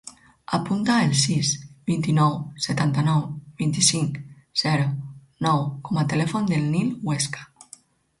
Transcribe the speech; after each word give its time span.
Apunta 0.57 0.93
el 1.07 1.11
sis, 1.23 1.49
vint-i-nou, 1.89 2.31
setanta-nou, 2.67 3.19
vint-i-cinc, 3.59 4.17
zero, 4.63 4.87
nou 5.49 5.61
com 5.89 6.01
a 6.01 6.07
telèfon 6.15 6.49
del 6.53 6.67
Nil 6.71 6.89
Huesca. 7.11 7.45